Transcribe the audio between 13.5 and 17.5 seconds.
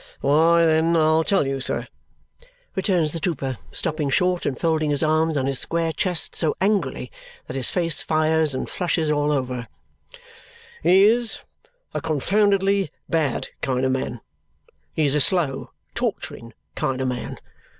kind of man. He is a slow torturing kind of man.